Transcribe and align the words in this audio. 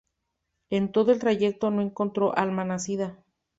En 0.71 0.91
todo 0.91 1.11
el 1.11 1.19
trayecto 1.19 1.69
no 1.69 1.83
encontró 1.83 2.35
alma 2.35 2.65
nacida. 2.65 3.23